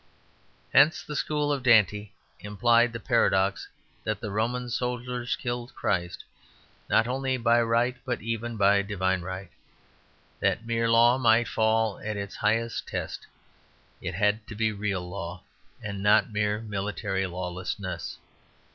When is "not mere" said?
16.01-16.61